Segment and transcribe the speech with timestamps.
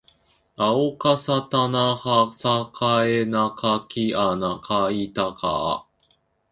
[0.55, 5.85] あおかさたなはさかえなかきあなかいたかあ